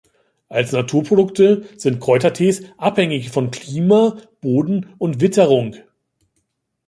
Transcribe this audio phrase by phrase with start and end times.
[0.49, 5.75] Als Naturprodukte sind Kräutertees abhängig von Klima, Boden und Witterung.